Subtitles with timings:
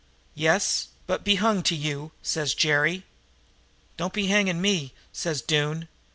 [0.33, 3.05] "'Yes, but be hung to you!' says Jerry.
[3.97, 5.87] "Don't be hanging me,' says Doone.